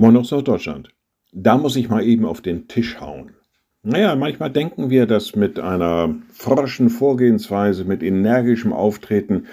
Moin 0.00 0.16
aus 0.16 0.30
Norddeutschland. 0.30 0.88
Da 1.30 1.58
muss 1.58 1.76
ich 1.76 1.90
mal 1.90 2.02
eben 2.02 2.24
auf 2.24 2.40
den 2.40 2.68
Tisch 2.68 2.98
hauen. 3.02 3.32
Naja, 3.82 4.16
manchmal 4.16 4.50
denken 4.50 4.88
wir, 4.88 5.04
dass 5.04 5.36
mit 5.36 5.60
einer 5.60 6.14
forschen 6.32 6.88
Vorgehensweise, 6.88 7.84
mit 7.84 8.02
energischem 8.02 8.72
Auftreten 8.72 9.44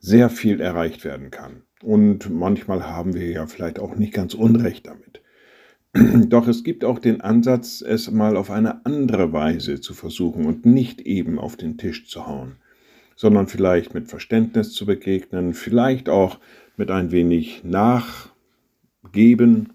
sehr 0.00 0.30
viel 0.30 0.60
erreicht 0.60 1.04
werden 1.04 1.30
kann. 1.30 1.62
Und 1.80 2.28
manchmal 2.28 2.88
haben 2.88 3.14
wir 3.14 3.30
ja 3.30 3.46
vielleicht 3.46 3.78
auch 3.78 3.94
nicht 3.94 4.12
ganz 4.12 4.34
Unrecht 4.34 4.88
damit. 4.88 5.22
Doch 6.28 6.48
es 6.48 6.64
gibt 6.64 6.84
auch 6.84 6.98
den 6.98 7.20
Ansatz, 7.20 7.80
es 7.80 8.10
mal 8.10 8.36
auf 8.36 8.50
eine 8.50 8.84
andere 8.84 9.32
Weise 9.32 9.80
zu 9.80 9.94
versuchen 9.94 10.46
und 10.46 10.66
nicht 10.66 11.02
eben 11.02 11.38
auf 11.38 11.54
den 11.54 11.78
Tisch 11.78 12.08
zu 12.08 12.26
hauen, 12.26 12.56
sondern 13.14 13.46
vielleicht 13.46 13.94
mit 13.94 14.08
Verständnis 14.08 14.72
zu 14.72 14.86
begegnen, 14.86 15.54
vielleicht 15.54 16.08
auch 16.08 16.40
mit 16.76 16.90
ein 16.90 17.12
wenig 17.12 17.62
Nachgeben 17.62 19.73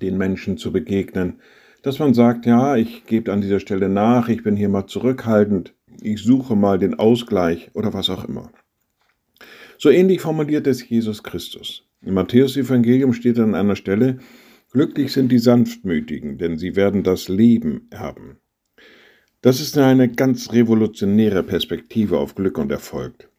den 0.00 0.18
Menschen 0.18 0.56
zu 0.56 0.72
begegnen, 0.72 1.40
dass 1.82 1.98
man 1.98 2.14
sagt, 2.14 2.46
ja, 2.46 2.76
ich 2.76 3.04
gebe 3.06 3.32
an 3.32 3.40
dieser 3.40 3.60
Stelle 3.60 3.88
nach, 3.88 4.28
ich 4.28 4.42
bin 4.42 4.56
hier 4.56 4.68
mal 4.68 4.86
zurückhaltend, 4.86 5.74
ich 6.02 6.22
suche 6.22 6.56
mal 6.56 6.78
den 6.78 6.94
Ausgleich 6.94 7.70
oder 7.74 7.92
was 7.92 8.10
auch 8.10 8.24
immer. 8.24 8.50
So 9.78 9.90
ähnlich 9.90 10.20
formuliert 10.20 10.66
es 10.66 10.88
Jesus 10.88 11.22
Christus. 11.22 11.86
Im 12.02 12.14
Matthäus-Evangelium 12.14 13.12
steht 13.12 13.38
an 13.38 13.54
einer 13.54 13.76
Stelle, 13.76 14.18
Glücklich 14.74 15.12
sind 15.12 15.30
die 15.30 15.38
Sanftmütigen, 15.38 16.36
denn 16.36 16.58
sie 16.58 16.74
werden 16.74 17.04
das 17.04 17.28
Leben 17.28 17.86
erben. 17.90 18.38
Das 19.40 19.60
ist 19.60 19.78
eine 19.78 20.10
ganz 20.10 20.52
revolutionäre 20.52 21.44
Perspektive 21.44 22.18
auf 22.18 22.34
Glück 22.34 22.58
und 22.58 22.72
Erfolg. 22.72 23.30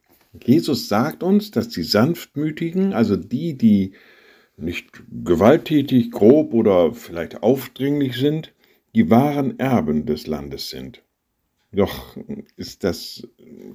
Jesus 0.45 0.87
sagt 0.87 1.23
uns, 1.23 1.51
dass 1.51 1.67
die 1.67 1.83
Sanftmütigen, 1.83 2.93
also 2.93 3.17
die, 3.17 3.57
die 3.57 3.95
nicht 4.57 5.03
gewalttätig, 5.23 6.11
grob 6.11 6.53
oder 6.53 6.93
vielleicht 6.93 7.43
aufdringlich 7.43 8.15
sind, 8.17 8.53
die 8.93 9.09
wahren 9.09 9.59
Erben 9.59 10.05
des 10.05 10.27
Landes 10.27 10.69
sind. 10.69 11.03
Doch 11.71 12.15
ist 12.55 12.83
das 12.83 13.27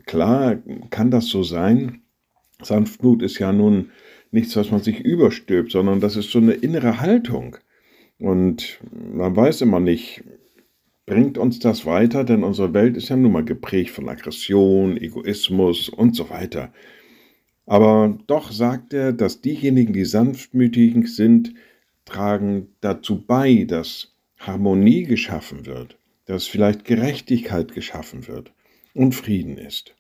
klar, 0.07 0.57
kann 0.89 1.11
das 1.11 1.27
so 1.27 1.43
sein? 1.43 2.03
Sanftmut 2.63 3.23
ist 3.23 3.39
ja 3.39 3.53
nun 3.53 3.91
nichts, 4.31 4.57
was 4.57 4.71
man 4.71 4.83
sich 4.83 5.01
überstülpt, 5.01 5.73
sondern 5.73 6.01
das 6.01 6.17
ist 6.17 6.31
so 6.31 6.39
eine 6.39 6.53
innere 6.53 7.01
Haltung. 7.01 7.57
Und 8.19 8.81
man 8.93 9.37
weiß 9.37 9.61
immer 9.63 9.81
nicht, 9.81 10.23
bringt 11.07 11.39
uns 11.39 11.59
das 11.59 11.87
weiter, 11.87 12.25
denn 12.25 12.45
unsere 12.45 12.73
Welt 12.73 12.97
ist 12.97 13.09
ja 13.09 13.17
nun 13.17 13.33
mal 13.33 13.45
geprägt 13.45 13.91
von 13.91 14.09
Aggression, 14.09 14.97
Egoismus 14.97 15.89
und 15.89 16.15
so 16.15 16.31
weiter. 16.31 16.73
Aber 17.71 18.19
doch 18.27 18.51
sagt 18.51 18.95
er, 18.95 19.13
dass 19.13 19.43
diejenigen, 19.43 19.93
die 19.93 20.05
sanftmütig 20.05 21.07
sind, 21.15 21.55
tragen 22.05 22.67
dazu 22.81 23.25
bei, 23.25 23.63
dass 23.63 24.13
Harmonie 24.41 25.05
geschaffen 25.05 25.67
wird, 25.67 25.97
dass 26.27 26.49
vielleicht 26.49 26.85
Gerechtigkeit 26.85 27.73
geschaffen 27.73 28.27
wird 28.27 28.51
und 28.93 29.15
Frieden 29.15 29.57
ist. 29.57 29.95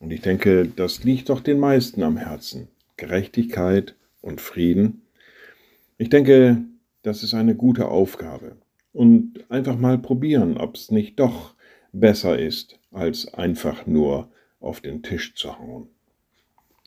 Und 0.00 0.10
ich 0.10 0.20
denke, 0.20 0.66
das 0.66 1.04
liegt 1.04 1.28
doch 1.28 1.38
den 1.38 1.60
meisten 1.60 2.02
am 2.02 2.16
Herzen. 2.16 2.66
Gerechtigkeit 2.96 3.94
und 4.20 4.40
Frieden. 4.40 5.02
Ich 5.98 6.08
denke, 6.08 6.64
das 7.02 7.22
ist 7.22 7.34
eine 7.34 7.54
gute 7.54 7.86
Aufgabe. 7.86 8.56
Und 8.92 9.44
einfach 9.48 9.78
mal 9.78 9.96
probieren, 9.96 10.56
ob 10.56 10.74
es 10.74 10.90
nicht 10.90 11.20
doch 11.20 11.54
besser 11.92 12.36
ist, 12.36 12.80
als 12.90 13.32
einfach 13.32 13.86
nur 13.86 14.28
auf 14.58 14.80
den 14.80 15.04
Tisch 15.04 15.36
zu 15.36 15.56
hauen. 15.56 15.86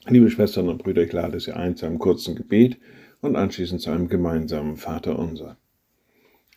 Liebe 0.07 0.29
Schwestern 0.29 0.69
und 0.69 0.83
Brüder, 0.83 1.01
ich 1.01 1.11
lade 1.13 1.39
Sie 1.39 1.51
ein 1.51 1.75
zu 1.75 1.87
einem 1.87 1.97
kurzen 1.97 2.35
Gebet 2.35 2.77
und 3.21 3.35
anschließend 3.35 3.81
zu 3.81 3.89
einem 3.89 4.07
gemeinsamen 4.07 4.77
Vater 4.77 5.17
unser. 5.17 5.57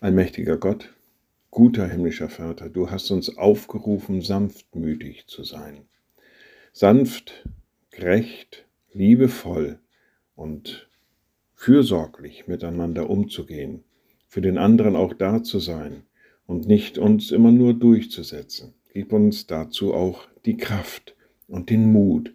Allmächtiger 0.00 0.59
Gott, 0.59 0.93
guter 1.50 1.89
himmlischer 1.89 2.28
Vater, 2.28 2.69
du 2.69 2.91
hast 2.91 3.11
uns 3.11 3.39
aufgerufen, 3.39 4.21
sanftmütig 4.21 5.28
zu 5.28 5.45
sein. 5.45 5.87
Sanft, 6.75 7.49
gerecht, 7.91 8.67
liebevoll 8.93 9.78
und 10.37 10.91
fürsorglich 11.55 12.49
miteinander 12.49 13.09
umzugehen, 13.09 13.83
für 14.27 14.43
den 14.43 14.59
anderen 14.59 14.94
auch 14.94 15.15
da 15.15 15.43
zu 15.43 15.59
sein 15.59 16.03
und 16.47 16.69
nicht 16.69 16.99
uns 16.99 17.31
immer 17.31 17.50
nur 17.50 17.73
durchzusetzen. 17.73 18.75
Gib 18.93 19.11
uns 19.11 19.47
dazu 19.47 19.94
auch 19.94 20.28
die 20.44 20.59
Kraft 20.59 21.17
und 21.47 21.71
den 21.71 21.91
Mut, 21.91 22.34